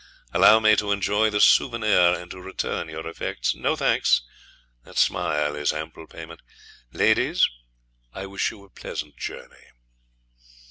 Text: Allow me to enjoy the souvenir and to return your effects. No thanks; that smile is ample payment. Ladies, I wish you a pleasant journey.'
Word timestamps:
Allow 0.33 0.59
me 0.59 0.75
to 0.77 0.91
enjoy 0.91 1.29
the 1.29 1.39
souvenir 1.39 2.19
and 2.19 2.31
to 2.31 2.41
return 2.41 2.89
your 2.89 3.05
effects. 3.07 3.53
No 3.53 3.75
thanks; 3.75 4.21
that 4.83 4.97
smile 4.97 5.55
is 5.55 5.73
ample 5.73 6.07
payment. 6.07 6.41
Ladies, 6.91 7.47
I 8.11 8.25
wish 8.25 8.49
you 8.49 8.63
a 8.63 8.71
pleasant 8.71 9.15
journey.' 9.15 9.67